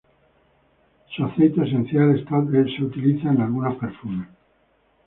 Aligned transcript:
Su 1.15 1.23
aceite 1.25 1.61
esencial 1.63 2.15
es 2.17 2.79
utilizado 2.81 3.35
en 3.35 3.41
algunos 3.41 3.75
perfumes. 3.77 4.29